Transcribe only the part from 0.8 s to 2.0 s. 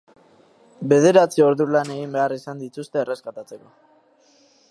Bederatzi ordu lan